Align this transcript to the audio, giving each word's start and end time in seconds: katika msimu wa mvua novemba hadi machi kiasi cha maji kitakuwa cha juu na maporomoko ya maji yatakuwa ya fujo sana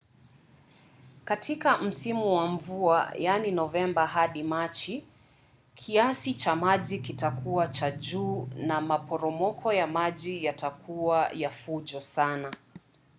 katika 1.25 1.77
msimu 1.77 2.35
wa 2.35 2.47
mvua 2.47 3.13
novemba 3.51 4.07
hadi 4.07 4.43
machi 4.43 5.05
kiasi 5.75 6.33
cha 6.33 6.55
maji 6.55 6.99
kitakuwa 6.99 7.67
cha 7.67 7.91
juu 7.91 8.47
na 8.55 8.81
maporomoko 8.81 9.73
ya 9.73 9.87
maji 9.87 10.43
yatakuwa 10.45 11.31
ya 11.33 11.49
fujo 11.49 12.01
sana 12.01 12.55